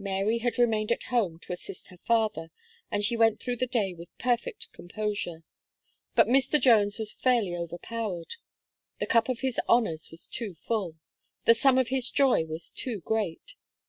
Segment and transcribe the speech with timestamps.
[0.00, 2.50] Mary had remained at home, to assist her father;
[2.90, 5.44] and she went through the day with perfect composure;
[6.16, 6.60] but Mr.
[6.60, 8.34] Jones was fairly overpowered:
[8.98, 10.96] the cup of his honours was too full;
[11.44, 13.54] the sum of his joy was too great.